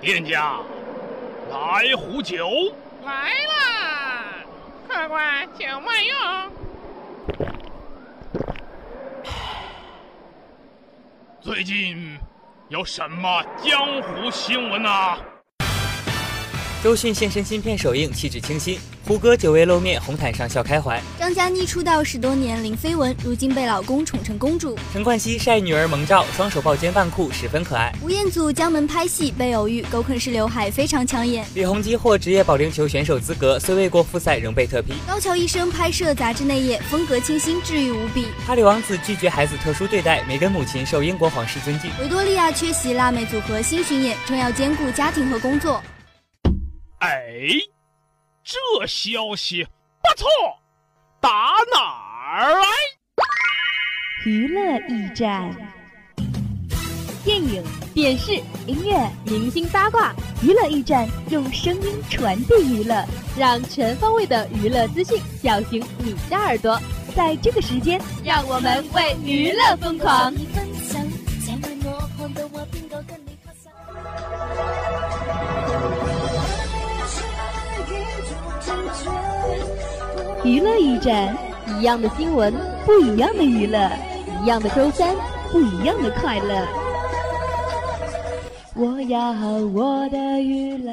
[0.00, 0.56] 店家，
[1.50, 2.48] 来壶酒。
[3.04, 4.24] 来啦，
[4.88, 6.16] 客官，请慢用。
[11.42, 12.18] 最近
[12.70, 15.18] 有什么江湖新闻啊？
[16.82, 18.78] 周迅现身新片首映，气质清新。
[19.06, 20.98] 胡歌久未露面，红毯上笑开怀。
[21.18, 24.78] 张嘉倪出道十多年，零绯闻，如今被老公宠成公主。
[24.90, 27.92] 陈冠希晒女儿萌照，双手抱肩扮酷，十分可爱。
[28.00, 31.44] 吴彦祖江门拍戏被偶遇，狗啃式刘海非常抢眼。
[31.54, 34.94] 李弘基获职业保龄球选手资格，虽未过复赛，仍被特批。
[35.06, 38.28] 高桥医生拍摄杂志内页，风格清新，治愈无比。
[38.46, 41.90] 哈里王子拒绝孩子特殊对待，梅根母亲受英国皇室尊敬。
[42.00, 45.82] 维多利亚缺席辣妹组合新巡演，正要兼顾家庭和工作。
[47.10, 47.42] 哎，
[48.44, 50.28] 这消息不错，
[51.20, 51.80] 打哪
[52.30, 52.66] 儿来？
[54.24, 55.52] 娱乐驿站，
[57.24, 63.04] 电影、电视、音乐、明星八卦，娱乐驿站用声音传递娱乐，
[63.36, 66.80] 让全方位的娱乐资讯叫醒你的耳朵。
[67.16, 70.32] 在这个时间，让我们为娱乐疯狂。
[80.50, 81.32] 娱乐驿站，
[81.78, 82.52] 一样的新闻，
[82.84, 83.88] 不一样的娱乐，
[84.42, 85.14] 一样的周三，
[85.52, 86.66] 不一样的快乐。
[88.74, 89.30] 我要
[89.68, 90.92] 我的娱乐。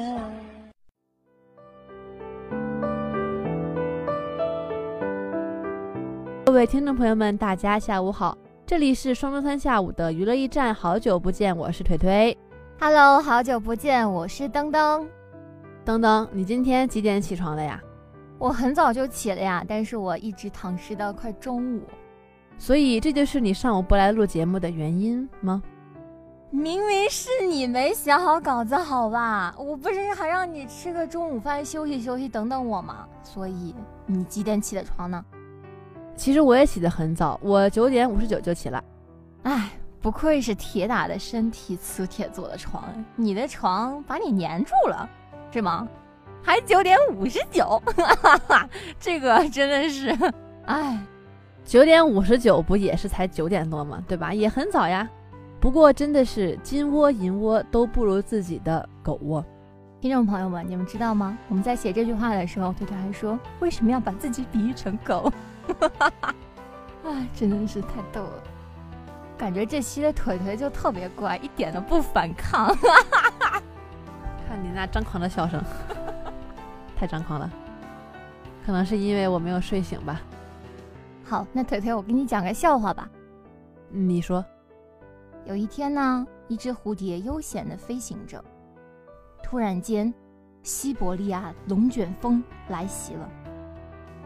[6.46, 12.38] 各位听众朋友们，大家下午好，这里是双周三下午的娱乐驿站，好久不见，我是腿腿。
[12.78, 15.04] Hello，好久不见，我是噔噔。
[15.84, 17.82] 噔噔，你今天几点起床的呀？
[18.38, 21.82] 我很早就起了呀，但是我一直躺尸到快中午，
[22.56, 25.62] 所以这就是你上午不来录节目的原因吗？
[26.50, 29.54] 明明是你没写好稿子，好吧？
[29.58, 33.06] 我不是还让你吃个中午饭休息休息，等等我吗？
[33.22, 33.74] 所以
[34.06, 35.22] 你几点起的床呢？
[36.16, 38.82] 其实我也起得很早，我九点五十九就起了。
[39.42, 42.84] 哎，不愧是铁打的身体，磁铁做的床，
[43.14, 45.08] 你的床把你粘住了，
[45.52, 45.86] 是吗？
[46.48, 47.82] 还九点五十九，
[48.98, 50.16] 这个真的是，
[50.64, 50.98] 哎，
[51.62, 54.02] 九点五十九不也是才九点多吗？
[54.08, 54.32] 对吧？
[54.32, 55.06] 也很早呀。
[55.60, 59.44] 不过真的是金窝银窝都不如自己的狗窝。
[60.00, 61.36] 听众朋友们，你们知道吗？
[61.48, 65.30] 我们在写这句话的时候，对他还说为什么要把自己比喻成狗？
[67.04, 68.42] 哎，真的是太逗了。
[69.36, 72.74] 感觉这期的腿腿就特别乖，一点都不反抗。
[74.48, 75.62] 看你那张狂的笑声。
[76.98, 77.48] 太张狂了，
[78.66, 80.20] 可能是因为我没有睡醒吧。
[81.22, 83.08] 好，那腿腿，我给你讲个笑话吧。
[83.88, 84.44] 你说，
[85.44, 88.44] 有一天呢，一只蝴蝶悠闲地飞行着，
[89.44, 90.12] 突然间，
[90.64, 93.30] 西伯利亚龙卷风来袭了。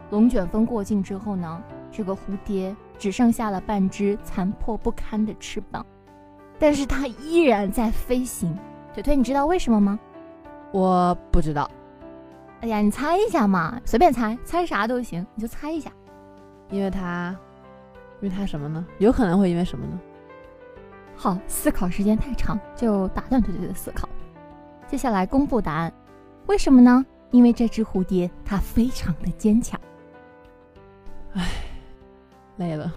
[0.09, 1.61] 龙卷风过境之后呢，
[1.91, 5.85] 这个蝴蝶只剩下了半只残破不堪的翅膀，
[6.57, 8.57] 但是它依然在飞行。
[8.95, 9.99] 腿腿，你知道为什么吗？
[10.71, 11.69] 我不知道。
[12.63, 15.91] 哎呀，你猜一下嘛，随便猜，猜啥都行，你就猜一下。
[16.69, 17.35] 因为他，
[18.21, 18.85] 因为他什么呢？
[18.99, 19.99] 有可能会因为什么呢？
[21.13, 24.07] 好，思考时间太长，就打断腿腿的思考。
[24.87, 25.91] 接下来公布答案。
[26.45, 27.05] 为什么呢？
[27.31, 29.77] 因为这只蝴蝶它非常的坚强。
[31.33, 31.45] 唉，
[32.55, 32.93] 累了，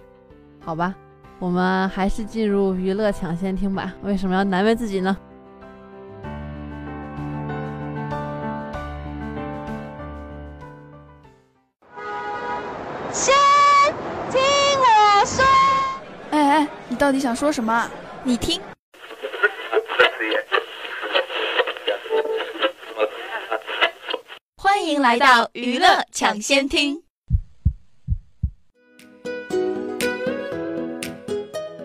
[0.61, 0.95] 好吧，
[1.39, 3.93] 我们还是进入娱乐抢先听吧。
[4.01, 5.17] 为什么要难为自己呢？
[16.99, 17.89] 到底想说什么？
[18.23, 18.59] 你听。
[24.57, 27.01] 欢迎来到娱乐抢先听。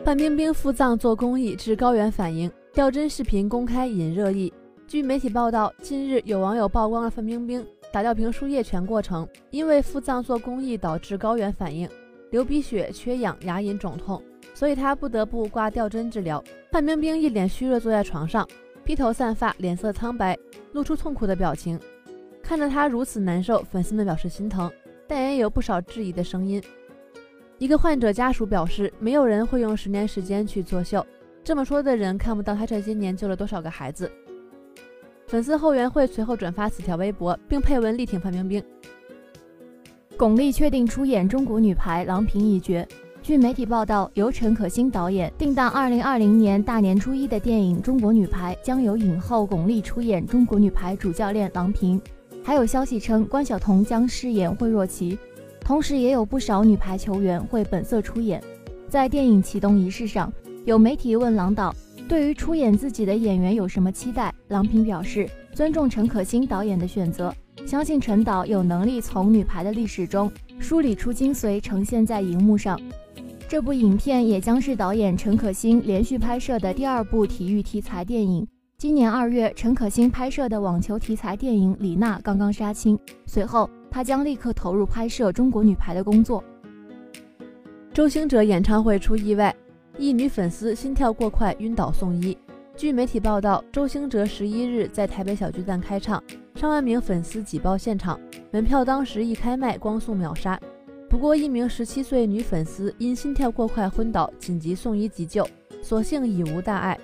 [0.05, 4.53] 范冰冰赴藏做公益致高原反应，吊针视频公开引热议。
[4.89, 11.89] 据媒体报道，近日有网友曝光了范冰冰打吊瓶输液全过程，因为腹脏做公益导致高原反应，
[12.31, 14.21] 流鼻血、缺氧、牙龈肿痛。
[14.55, 16.43] 所以他不得不挂吊针治疗。
[16.71, 18.47] 范冰冰一脸虚弱坐在床上，
[18.85, 20.39] 披头散发，脸色苍白，
[20.73, 21.79] 露出痛苦的表情。
[22.43, 24.71] 看着她如此难受，粉丝们表示心疼，
[25.07, 26.63] 但也有不少质疑的声音。
[27.59, 31.05] 一个患者家属表示，没有人会用十年时间去作秀。
[31.45, 34.11] 这么说的人看不到他这些年救了多少个孩子。
[35.33, 38.63] 粉丝后援会随后转发此条微博，并配文力挺范冰冰。
[40.15, 42.87] 巩俐确定出演中国女排郎平一角。
[43.23, 51.99] 据媒体报道，由陈可辛导演定档2020年大年初一的电影《中国女排》将由影后巩俐出演中国女排主教练郎平，
[52.45, 55.19] 还有消息称关晓彤将饰演惠若琪，
[55.63, 58.39] 同时也有不少女排球员会本色出演。
[58.87, 60.31] 在电影启动仪式上，
[60.65, 61.75] 有媒体问郎导
[62.09, 67.35] 对于出演自己的演员有什么期待，郎平表示尊重陈可辛导演的选择，
[67.67, 70.31] 相信陈导有能力从女排的历史中
[70.61, 72.81] 梳理出精髓，呈现在荧幕上。
[73.49, 78.47] 这部影片也将是导演陈可辛连续拍摄的第二部体育题材电影。
[78.79, 86.43] 今年二月，陈可辛拍摄的网球题材电影《李娜》刚刚杀青，随后他将立刻投入拍摄中国女排的工作。
[87.93, 89.55] 周兴哲演唱会出意外，
[89.99, 92.37] 一女粉丝心跳过快晕倒送医。
[92.75, 96.23] 据媒体报道，周兴哲十一日在台北小巨蛋开唱，
[96.55, 98.19] 上万名粉丝挤爆现场，
[98.51, 100.59] 门票当时一开卖光速秒杀。
[101.11, 105.47] 不过，一名十七岁女粉丝因心跳过快昏倒，紧急送医急救，
[105.83, 106.99] 所幸已无大碍。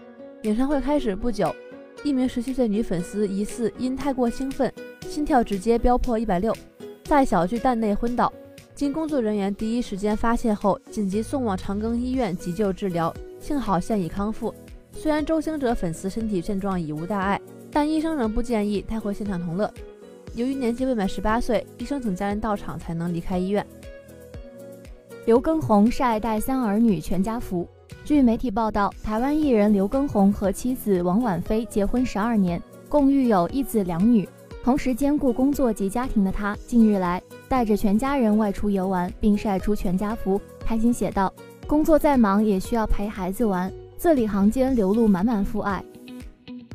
[0.44, 1.54] 演唱会开始不久，
[2.02, 6.56] 一名十七岁女粉丝疑似因太过兴奋，心跳直接飙破一百六，
[7.04, 8.32] 在小巨蛋内昏倒。
[8.78, 14.54] 经工作人员第一时间发现后，紧急送往长庚医院急救治疗，幸好现已康复。
[14.92, 17.40] 虽然周星哲粉丝身体症状已无大碍，
[17.72, 19.68] 但医生仍不建议带回现场同乐。
[20.36, 23.66] 由于年纪未满十八岁，医生请家人到场才能离开医院。
[25.26, 27.66] 刘畊宏晒带三儿女全家福。
[28.04, 34.28] 据媒体报道，台湾艺人刘畊宏和妻子王婉菲结婚十二年，共育有一子两女。
[34.68, 41.32] 同时兼顾工作及家庭的他，近日来带着全家人外出游玩，并晒出全家福，开心写道
[41.66, 45.82] ：“工作再忙也需要陪孩子玩，字里行间流露满满父爱。”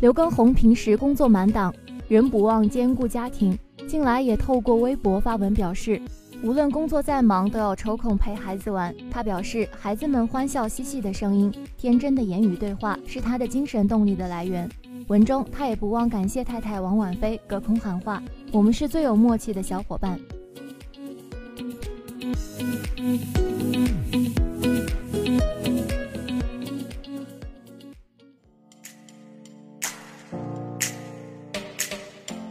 [0.01, 1.71] 刘畊宏平时工作满档，
[2.07, 3.55] 仍不忘兼顾家庭，
[3.87, 6.01] 近来也透过微博发文表示，
[6.43, 8.91] 无论工作再忙，都要抽空陪孩子玩。
[9.11, 14.67] 他表示，孩子们欢笑嬉戏的声音、天真的言语对话，是他的精神动力的来源。
[15.07, 20.19] 文中，他也不忘感谢太太王婉菲，隔空喊话：“我们是最有默契的小伙伴。”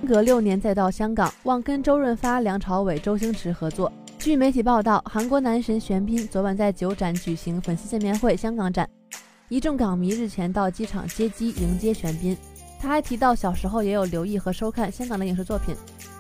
[0.07, 3.91] 隔六年再到香港，望跟周润发、梁朝伟、周星驰合作。
[4.19, 8.87] 据媒体报道，韩国男神玄彬昨晚在九展举行粉丝见面会，香港展。
[9.53, 12.35] 一众港迷日前到机场接机迎接玄彬，
[12.81, 15.77] 他还提到小时候也有留意和收看香港的影视作品，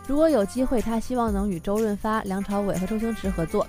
[0.06, 3.66] 如果有机会，他希望能与周润发、梁朝伟和周星驰合作。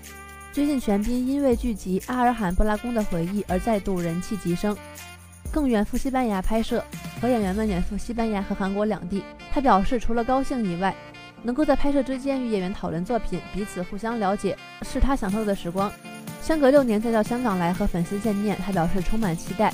[0.52, 4.76] 最近，玄彬因为剧集《阿尔罕布拉宫的回忆》而再度人气急升，
[5.50, 6.84] 更远赴西班牙拍摄，
[7.22, 9.24] 和演员们远赴西班牙和韩国两地。
[9.50, 10.94] 他表示，除了高兴以外，
[11.42, 15.90] 能够在拍摄之间与演员讨论作品，彼此互相了解，是他享受的时光。
[16.44, 19.74] 相隔六年再到香港来和粉丝见面，他表示充满期待，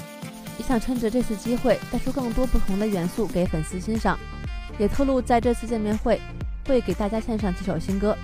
[0.60, 4.18] 也想趁着这次机会带出更多不同的元素给粉丝欣赏。
[4.78, 6.22] 也透露在这次见面会
[6.68, 8.16] 会给大家献上几首新歌。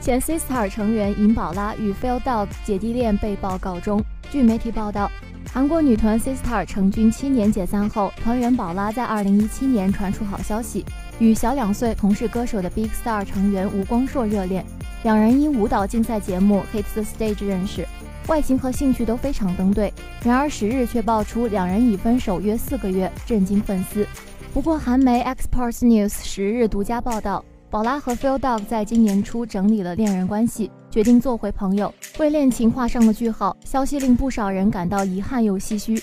[0.00, 4.02] 前 Sistar 成员尹宝拉与 Phil Dog 姐弟恋被曝告终。
[4.30, 5.12] 据媒体报道，
[5.52, 10.86] 韩国女团 Sistar 成军七年解散后，团员宝拉在2017年传出好消息，
[11.18, 14.64] 与小两岁同是歌手的 Big Star 成员吴光硕热恋。
[15.02, 17.88] 两人因舞蹈竞赛节目《Hit the Stage》认识，
[18.26, 19.90] 外形和兴趣都非常登对。
[20.22, 24.06] 然而十日却爆出两人已分手约四个月，震惊粉丝。
[24.52, 33.56] 不过韩媒 Express News 十日独家报道，宝拉和 Phil Dog 在今年初整理了恋人关系，决定做回朋友，为恋情画上了句号。
[33.64, 36.02] 消息令不少人感到遗憾又唏嘘。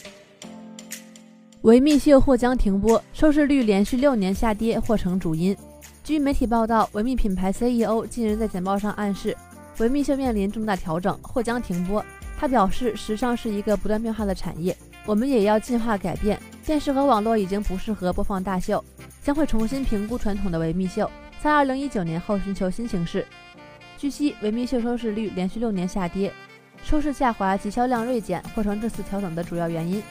[1.62, 5.56] 维密秀或将停播，收视率连续六年下跌或成主因。
[6.08, 9.36] 据媒体报道，维密品牌 CEO 近日在简报上暗示，
[9.80, 12.02] 维密秀面临重大调整或将停播。
[12.40, 14.74] 他表示，时尚是一个不断变化的产业，
[15.06, 16.42] 我们也要进化改变。
[16.66, 18.82] 电视和网络已经不适合播放大秀，
[19.22, 21.12] 将会重新评估传统的维密秀，
[21.42, 23.28] 在2019年后寻求新形式。
[23.98, 26.32] 据悉，维密秀收视率连续六年下跌，
[26.86, 30.02] 收视下滑及销量锐减或成这次调整的主要原因。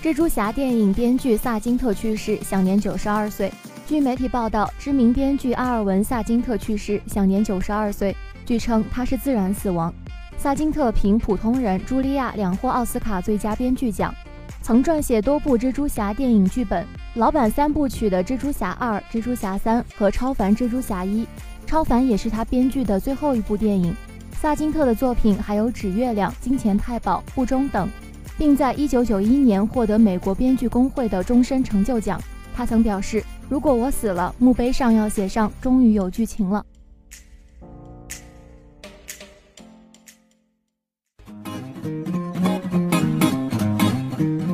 [0.00, 3.52] 蜘蛛侠电影编剧萨金特去世，享年九十二岁。
[3.88, 8.14] 据媒体报道，知名编剧阿尔文·萨金特去世，享年九十二岁。
[8.44, 9.90] 据称他是自然死亡。
[10.36, 14.14] 萨金特凭《普通人》《茱莉亚》两获奥斯卡最佳编剧奖，
[14.60, 21.22] 曾撰写多部蜘蛛侠电影剧本，《老版三部曲》的《蜘蛛侠二》《蜘蛛侠三》和《超凡蜘蛛侠一》。
[21.66, 23.96] 《超凡》也是他编剧的最后一部电影。
[24.32, 27.88] 萨金特的作品还有《纸月亮》《金钱太保》《不忠》等，
[28.36, 32.20] 并在一九九一年获得美国编剧工会的终身成就奖。
[32.54, 33.24] 他曾表示。
[33.48, 36.64] 如果我死了墓碑上要写上终于有剧情了。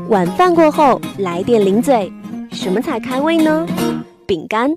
[0.09, 2.13] 晚饭过后来点零嘴
[2.53, 3.67] 什么才开胃呢？
[4.27, 4.71] 饼干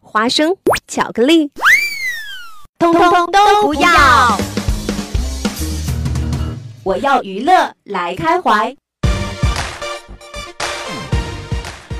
[0.00, 0.56] 花生
[0.88, 1.50] 巧克力
[2.78, 4.38] 通通都不要。
[6.82, 8.74] 我要娱乐来开怀。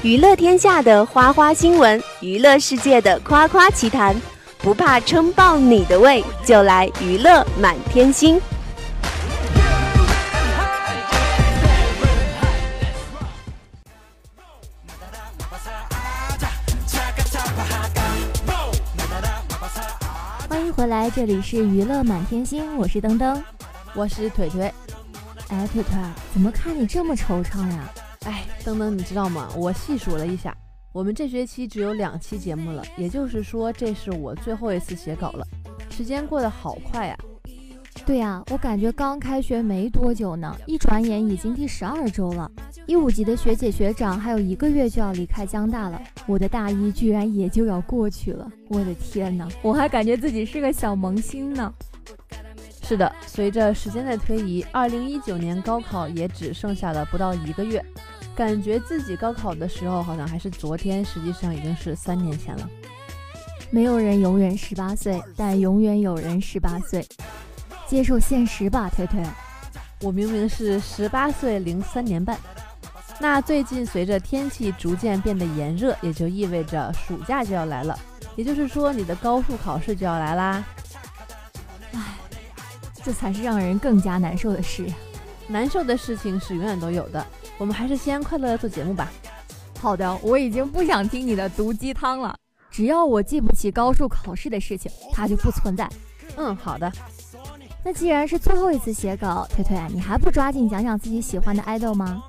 [0.03, 4.19] 娱乐天下的花花新闻，娱乐世界的夸夸奇谈，
[4.57, 8.41] 不怕撑爆你的胃，就来娱乐满天星。
[20.49, 23.45] 欢迎回来，这里是娱乐满天星，我是登登，
[23.95, 24.73] 我是腿腿。
[25.49, 25.93] 哎，腿腿，
[26.33, 27.93] 怎么看你这么惆怅呀？
[27.97, 28.00] 哎，
[28.65, 29.49] 登登，你知道吗？
[29.57, 30.57] 我细数了一下，
[30.93, 35.47] 我们这学期只有两期节目了，也就是说，这是我最后一次写稿了。
[35.91, 37.17] 时间过得好快呀！
[38.07, 42.51] 对呀，我感觉刚开学没多久呢，一转眼已经第十二周了。
[42.87, 48.51] 一五级的学姐学长还有一个月就要离开江大了，我的大一居然也就要过去了。
[48.69, 51.73] 我的天哪，我还感觉自己是个小萌新呢。
[52.83, 57.85] 是的，随着时间的推移，二零一九年高考也只剩下了不到一个月，
[58.41, 62.67] 感觉自己高考的时候好像还是昨天，实际上已经是三年前了。
[63.71, 67.07] 没有人永远十八岁，但永远有人十八岁。
[67.87, 69.23] 接受现实吧，推推。
[70.01, 72.39] 我明明是十八岁零三年半。
[73.19, 77.99] 那最近随着天气逐渐变得炎热，也就意味着暑假就要来了，
[78.37, 80.65] 也就是说你的高数考试就要来啦。
[81.93, 82.01] 唉，
[83.05, 84.95] 这才是让人更加难受的事呀。
[85.47, 87.27] 难受的事情是永远都有的，
[87.61, 89.13] 我们还是先快乐的做节目吧。
[89.79, 92.35] 好的，我已经不想听你的毒鸡汤了。
[92.71, 95.87] 只要我记不起高数考试的事情，它就不存在。
[96.37, 96.91] 嗯，好的。
[97.85, 102.23] 那既然是最后一次写稿，推推，你还不抓紧讲讲自己喜欢的爱豆吗？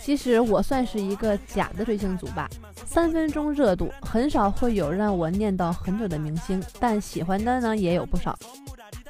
[0.00, 2.48] 其实我算是一个假的追星族吧，
[2.86, 8.34] 三分钟热度，很少会有让我念叨很久的明星，但喜欢的呢也有不少。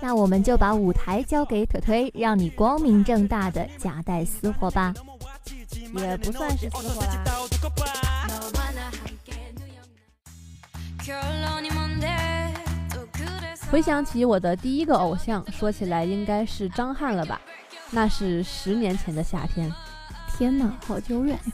[0.00, 4.92] 那我们就把舞台交给腿腿，让你光明正大的夹带私货吧。
[6.00, 7.25] 也不算是私货啦。
[13.70, 17.40] 回想起我的第一个偶像，说起来应该是张翰了吧？
[17.90, 19.72] 那是十年前的夏天。
[20.37, 21.52] 天哪，好久远呀！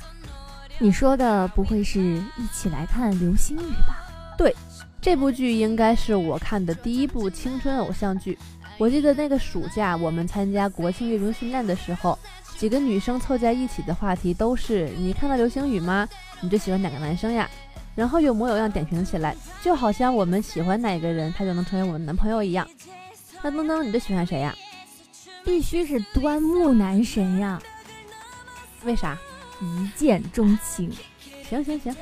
[0.78, 2.00] 你说的不会是
[2.36, 4.34] 一起来看流星雨吧？
[4.36, 4.54] 对，
[5.00, 8.38] 这部剧应该是我看的第一部青春偶像剧。
[8.78, 12.18] 我记得那个暑假，我们参加国庆阅兵训练的时候，
[12.58, 16.08] 几个女生凑在一起的话题都是：你看到流星雨吗？
[16.40, 17.48] 你最喜欢哪个男生呀？
[17.94, 22.68] 然后有模有样点评起来，就好像我们喜欢哪个人，他就能成为我们男朋友一样。
[23.42, 24.52] 那东东，你最喜欢谁呀？
[25.44, 27.62] 必须是端木男神呀！
[28.84, 29.16] 为啥？
[29.60, 30.90] 一见钟情。
[31.48, 31.94] 行行行，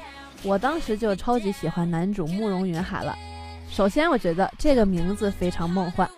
[0.43, 3.15] 我当时就超级喜欢男主慕容云海了。
[3.69, 6.09] 首先，我觉得这个名字非常梦幻；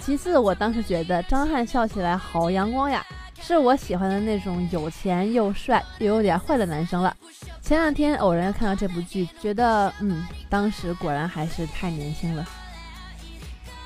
[0.00, 3.04] 其次，我当时觉得张翰笑起来好阳光呀，
[3.44, 7.14] 是我喜欢的那种有钱又帅又有点坏的男生了。
[7.60, 12.46] 前两天偶然看到这部剧，觉得嗯，当时果然还是太年轻了。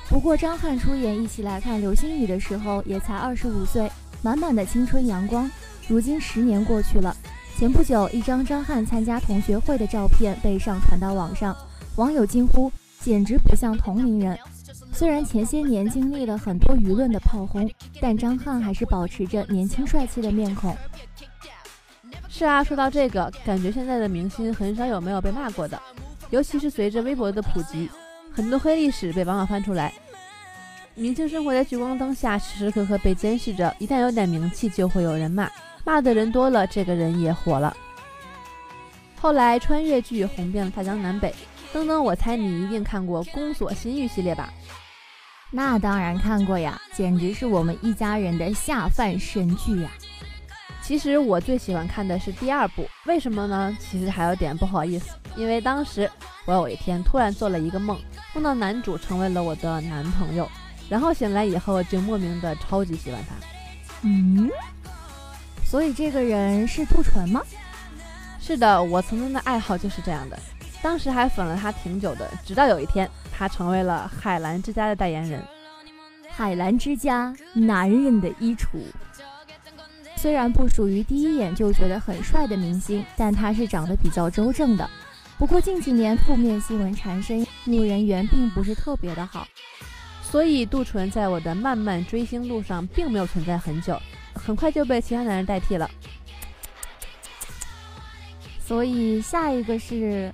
[0.07, 5.49] 不过张翰出演《一起来看流星雨》的时候也才二十五岁，满满的青春阳光。
[5.87, 7.15] 如今十年过去了，
[7.57, 11.55] 前不久一张张翰参加同学会的照片被上传到网上，
[11.95, 12.71] 网友惊呼
[13.01, 14.37] ：“简直不像同龄人。”
[14.97, 17.69] 虽然前些年经历了很多舆论的炮轰，
[18.01, 20.75] 但张翰还是保持着年轻帅气的面孔。
[22.27, 25.79] 是啊，说到这个，感觉现在的明星很少有没有被骂过的，
[26.31, 27.87] 尤其是随着微博的普及，
[28.33, 29.93] 很多黑历史被网友翻出来。
[30.95, 35.47] 明星生活在聚光灯下，时时刻刻被监视着，一旦有点名气，就会有人骂。
[35.85, 37.77] 骂的人多了，这个人也火了。
[39.21, 41.31] 后来穿越剧红遍了大江南北，
[41.71, 44.51] 登登，我猜你一定看过《宫锁心玉》系列吧？
[45.49, 49.89] 那当然看过呀，简直是我们一家人的下饭神剧呀。
[50.81, 53.75] 其实我最喜欢看的是第二部，为什么呢？
[53.79, 56.09] 其实还有点不好意思，因为当时
[56.45, 57.99] 我有一天突然做了一个梦，
[58.33, 60.49] 梦到男主成为了我的男朋友，
[60.89, 63.35] 然后醒来以后就莫名的超级喜欢他。
[64.03, 64.49] 嗯。
[65.65, 67.41] 所以这个人是杜淳吗？
[68.39, 70.39] 是的，我曾经的爱好就是这样的，
[70.87, 75.43] 当时还粉了他挺久的，直到有一天他成为了海澜之家的代言人。
[76.29, 78.79] 海澜之家，男人的衣橱。
[80.15, 84.89] 虽然不属于第一眼就觉得很帅的明星，但他是长得比较周正的。
[85.37, 89.45] 不过近几年负面新闻缠身，路人缘并不是特别的好，
[90.23, 94.01] 所以杜淳在我的漫漫追星路上并没有存在很久。
[94.33, 95.91] 很快就被其他男人代替了。
[98.65, 100.33] 所以下一个是，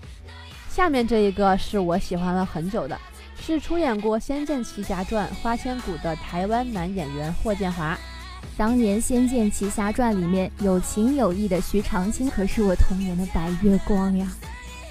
[0.73, 2.99] 下面这一个是我喜欢了很久的，
[3.39, 7.95] 是出演过《仙剑奇侠传》《花千骨》的台湾男演员霍建华。
[8.57, 14.27] 当年《仙剑奇侠传》里面有情有义的徐长卿，可是我童年的白月光呀。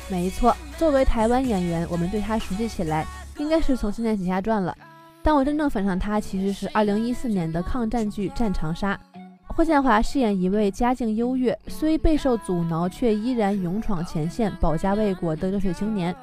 [0.08, 3.04] 没错，作为台湾演员，我们对他熟悉起来，
[3.38, 4.72] 应该是从《仙剑奇侠传》了。
[5.20, 8.94] 但我真正粉上他，其实是2014年的抗战剧《战长沙》。
[9.54, 16.14] 霍建华饰演一位家境优越，虽备受阻挠，却依然勇闯前线，保家卫国的热血青年。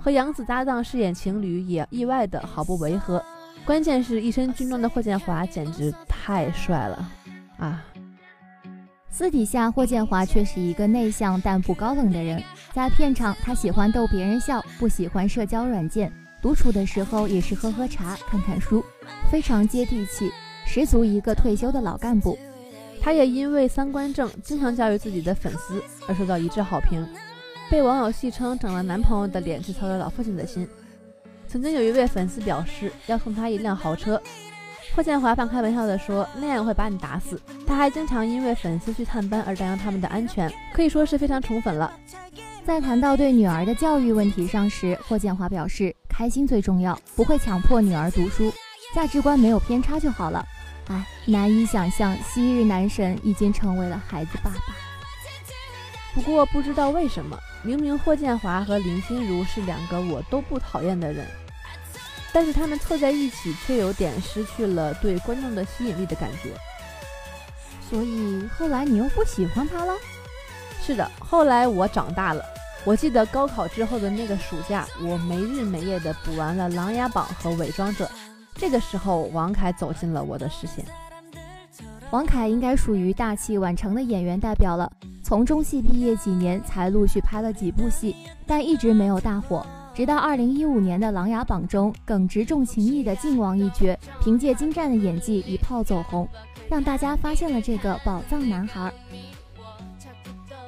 [0.00, 3.20] 和杨紫搭档饰演情侣，也意外的毫不违和。
[3.64, 7.10] 关键是一身军装的霍建华简直太帅了
[7.58, 7.84] 啊！
[9.10, 12.40] 私底下，霍建华却是一个内向但不高冷的人。
[12.72, 16.12] 在片场，他喜欢逗别人笑，不喜欢社交软件。
[16.40, 18.84] 独处的时候也是喝喝茶、看看书，
[19.28, 20.30] 非常接地气，
[20.64, 22.38] 十足一个退休的老干部。
[23.06, 27.06] 他也因为三观正，经常教育自己的粉丝而受到一致好评，
[27.70, 30.68] 被网友戏称整了男朋友的脸去操了老父亲的心。
[31.46, 34.20] 曾经有一位粉丝表示要送他一辆豪车。
[34.92, 41.92] 霍建华半开玩笑地说：“那样会把你打死。”他还经常因为粉丝去探班而担忧他们的安全，可以说是非常宠粉了。
[42.64, 48.52] 在谈到对女儿的教育问题上时，霍建华表示：“开心最重要，不会强迫女儿读书，
[48.92, 50.44] 价值观没有偏差就好了。”
[50.88, 54.74] 哎，难以想象，昔日男神已经成为了孩子爸爸。
[56.14, 61.26] 不过不知道为什么，明明霍建华和林心如是两个我都不讨厌的人。
[62.32, 66.52] 但是他们凑在一起，却有点失去了对观众的吸引力的感觉。
[67.88, 69.92] 所以后来你又不喜欢他了？
[70.84, 72.44] 是的，后来我长大了。
[72.84, 78.04] 我记得高考之后的那个暑假，我没日没夜的补完了《琅琊榜》和《伪装者》。
[78.56, 80.84] 这个时候，王凯走进了我的视线。
[82.10, 84.90] 王凯应该属于大器晚成的演员代表了。
[85.22, 88.14] 从中戏毕业几年，才陆续拍了几部戏，
[88.46, 89.66] 但一直没有大火。
[89.92, 96.28] 直到二零一五年的《琅琊榜》中，耿直重情义的靖王一角，凭借精湛的演技一炮走红，
[96.68, 98.92] 让大家发现了这个宝藏男孩。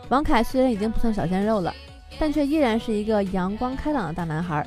[0.09, 1.73] 王凯虽然已经不算小鲜肉了，
[2.19, 4.67] 但却依然是一个阳光开朗的大男孩。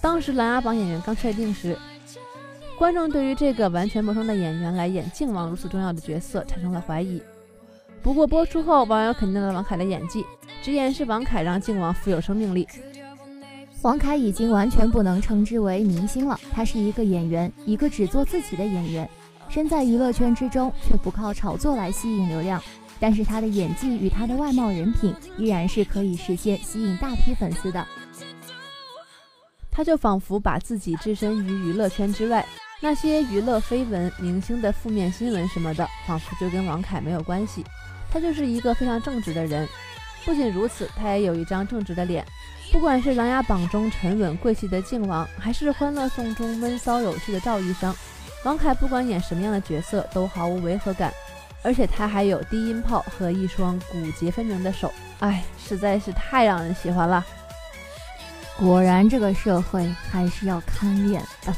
[0.00, 1.78] 当时《琅琊榜》演员刚确定时，
[2.82, 7.22] 观众对于这个完全陌生的演员来演靖王如此重要的角色产生了怀疑。
[8.02, 10.26] 不过播出后，网友肯定了王凯的演技，
[10.64, 12.66] 直言是王凯让靖王富有生命力。
[13.82, 19.08] 王凯已经完全不能称之为明星了，他是一个演员，一个只做自己的演员，
[19.48, 22.60] 身在娱乐圈之中，却不靠炒作来吸引流量。
[22.98, 27.86] 但是他的演技与他的外貌人品，依然是可以实现吸引大批粉丝的。
[29.70, 32.44] 他就仿佛把自己置身于娱乐圈之外，
[32.84, 37.64] 那些娱乐绯闻、明星的负面新闻什么的，仿佛就跟王凯没有关系。
[38.10, 39.68] 他就是一个非常正直的人。
[40.24, 42.26] 不仅如此，他也有一张正直的脸。
[42.72, 47.94] 不管是《琅琊榜》中沉稳贵气的靖王，还是《欢乐颂》中闷骚有趣的赵医生，
[48.44, 51.12] 王凯不管演什么样的角色都毫无违和感，
[51.62, 57.24] 而且他还有低音炮和一双骨节分明的手，哎，实在是太让人喜欢了。
[58.58, 61.54] 果然，这个社会还是要看脸的。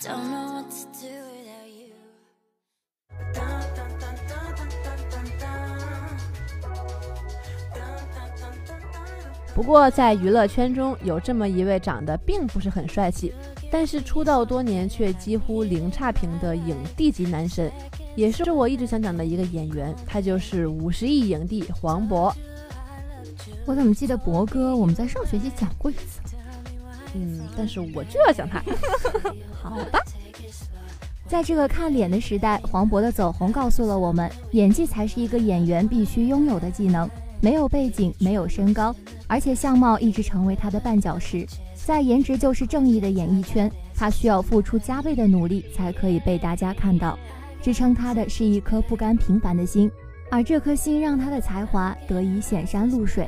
[9.54, 13.34] 不过，在娱乐圈中有这么一位长得并不是很帅气，
[13.70, 17.70] 但是出道多年却几乎零差评的影帝级男神，
[18.16, 22.32] 也是我一直想讲的一个演员，他就是五十亿影帝黄渤。
[23.66, 26.20] 我怎么记得博哥我们在上学期讲过一次？
[27.14, 28.62] 嗯，但是我就要讲他。
[29.52, 29.98] 好吧，
[31.26, 37.08] 在这个看脸的时代，黄渤的走红告诉了我们，演技才是一个演员必须拥有的技能。
[37.42, 38.94] 没有背景，没有身高，
[39.26, 41.46] 而且相貌一直成为他的绊脚石。
[41.74, 47.18] 在颜值就是正义的演艺圈，他需要付出加倍的努力才可以被大家看到。
[47.62, 49.90] 支撑他的是一颗不甘平凡的心，
[50.30, 53.26] 而这颗心让他的才华得以显山露水。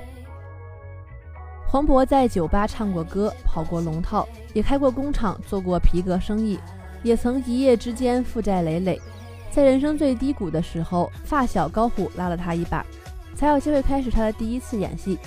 [1.72, 6.58] 黄渤在酒吧唱过歌，跑过龙套，也开过工厂，做过皮革生意，
[7.02, 9.00] 也曾一夜之间负债累累。
[9.50, 12.84] 在人生最低谷的时候，发小高虎拉了他一把。
[13.34, 15.18] 才有机会开始他的第一次演戏，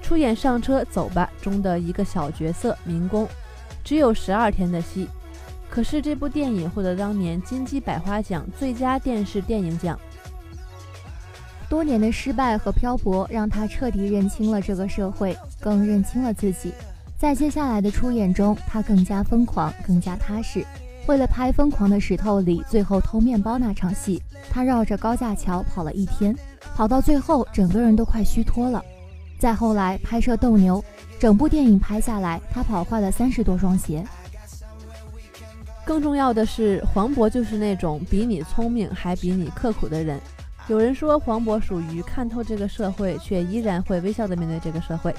[0.00, 3.26] 出演《上车走吧》中的一个小角色民工，
[3.82, 5.08] 只有十二天的戏，
[5.68, 9.98] 可是这部电影获得当年金鸡百花奖最佳电视电影奖。
[11.72, 16.70] 多年的失败和漂泊让他彻底认清了这个社会，更认清了自己。
[17.16, 20.62] 在接下来的出演中，他更加疯狂，更加踏实。
[21.06, 26.36] 为了拍《疯狂的石头》里最后偷面包那场戏，他绕着高架桥跑了一天，
[26.74, 28.84] 跑到最后整个人都快虚脱了。
[29.38, 30.78] 再后来拍摄《斗牛》，
[31.18, 34.04] 整部电影拍下来，他跑坏了三十多双鞋。
[35.86, 40.20] 更重要的是，黄渤就是那种比你聪明还比你刻苦的人。
[40.68, 45.14] 有人说黄渤属于看透这个社会，却依然会微笑的面对这个社会。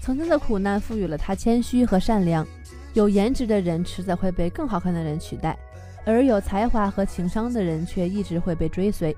[0.00, 2.46] 曾经的苦难赋予了他谦虚和善良。
[2.92, 5.56] 有颜值的人迟早会被更好看的人取代，
[6.04, 9.16] 而有才华和情商的人却一直会被追随。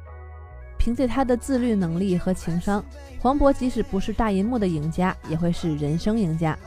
[0.79, 2.85] 凭借他的自律能力和情商，
[3.19, 6.59] 黄渤即使不是大银幕的赢家，也会是人生赢家。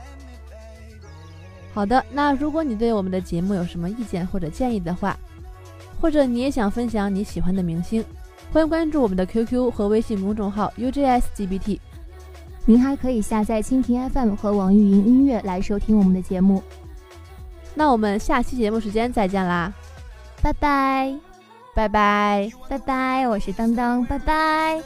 [1.73, 5.15] 好的，那如果你对我们的节目有什么意见或者建议的话，
[6.01, 8.03] 或者你也想分享你喜欢的明星，
[8.51, 11.79] 欢迎关注我们的 QQ 和微信公众号 UJSGBT，
[12.65, 16.63] 您还可以下载蜻蜓 FM 和网易云音乐来收听我们的节目。
[17.73, 19.73] 那我们下期节目时间再见啦，
[20.41, 21.13] 拜拜。
[21.75, 22.49] 拜拜。
[22.69, 24.81] 拜拜，我是当当，拜拜。